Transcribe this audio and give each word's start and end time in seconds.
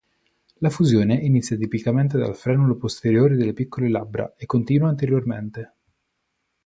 La 0.61 0.71
fusione 0.71 1.13
inizia 1.13 1.55
tipicamente 1.55 2.17
dal 2.17 2.35
frenulo 2.35 2.75
posteriore 2.75 3.35
delle 3.35 3.53
piccole 3.53 3.87
labbra 3.87 4.33
e 4.35 4.47
continua 4.47 4.89
anteriormente. 4.89 5.73